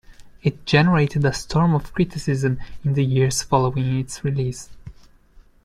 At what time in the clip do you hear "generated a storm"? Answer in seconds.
0.65-1.75